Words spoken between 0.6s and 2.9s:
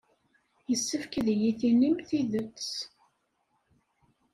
Yessefk ad iyi-d-tinim tidet.